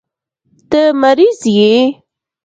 ته 0.69 0.81
مريض 1.01 1.39
يې. 1.57 1.73